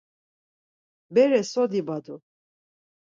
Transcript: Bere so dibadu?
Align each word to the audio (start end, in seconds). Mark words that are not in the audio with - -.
Bere 1.17 1.41
so 1.51 1.65
dibadu? 1.73 2.17